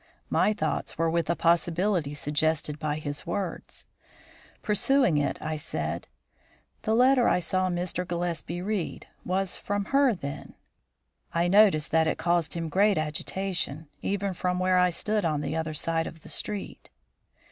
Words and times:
My 0.31 0.51
thoughts 0.51 0.97
were 0.97 1.11
with 1.11 1.29
a 1.29 1.35
possibility 1.35 2.15
suggested 2.15 2.79
by 2.79 2.95
his 2.97 3.27
words. 3.27 3.85
Pursuing 4.63 5.19
it, 5.19 5.39
I 5.39 5.57
said, 5.57 6.07
"The 6.81 6.95
letter 6.95 7.29
I 7.29 7.37
saw 7.37 7.69
Mr. 7.69 8.03
Gillespie 8.07 8.63
read 8.63 9.05
was 9.23 9.57
from 9.57 9.85
her, 9.93 10.15
then? 10.15 10.55
I 11.35 11.47
noticed 11.47 11.91
that 11.91 12.07
it 12.07 12.17
caused 12.17 12.55
him 12.55 12.67
great 12.67 12.97
agitation, 12.97 13.89
even 14.01 14.33
from 14.33 14.57
where 14.57 14.79
I 14.79 14.89
stood 14.89 15.23
on 15.23 15.41
the 15.41 15.55
other 15.55 15.75
side 15.75 16.07
of 16.07 16.21
the 16.21 16.29
street." 16.29 16.89